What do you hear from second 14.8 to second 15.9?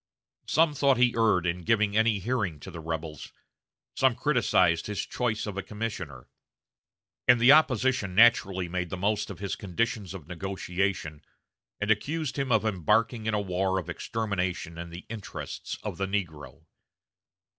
the interests